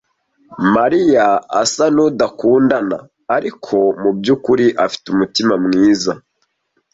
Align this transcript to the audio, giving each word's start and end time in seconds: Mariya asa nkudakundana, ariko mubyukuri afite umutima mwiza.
Mariya 0.75 1.25
asa 1.61 1.85
nkudakundana, 1.93 2.97
ariko 3.35 3.75
mubyukuri 4.01 4.65
afite 4.85 5.05
umutima 5.09 5.53
mwiza. 5.65 6.11